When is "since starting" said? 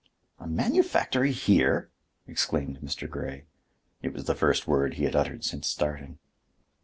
5.43-6.17